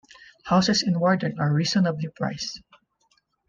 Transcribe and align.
Houses 0.45 0.81
in 0.81 0.99
Warden 0.99 1.39
are 1.39 1.53
reasonably 1.53 2.07
priced. 2.09 2.63